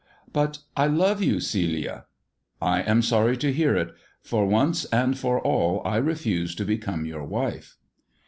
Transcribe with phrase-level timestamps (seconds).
[0.33, 2.05] ''"But I love you, Celia.""
[2.59, 3.93] I am sorry to hear it,
[4.23, 7.77] for once and for all I refuse to become your wife."